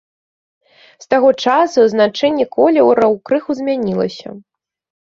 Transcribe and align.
З 1.05 1.11
таго 1.15 1.29
часу 1.45 1.79
значэнне 1.93 2.45
колераў 2.59 3.11
крыху 3.31 3.51
змянілася. 3.63 4.27